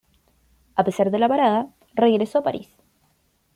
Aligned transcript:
A 0.77 0.83
pesar 0.83 1.11
de 1.11 1.19
la 1.19 1.27
parada, 1.29 1.69
regresó 1.93 2.39
a 2.39 2.43
París. 2.43 2.69